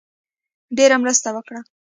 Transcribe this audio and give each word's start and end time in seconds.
ډېره 0.77 0.95
مرسته 1.03 1.27
وکړه. 1.33 1.59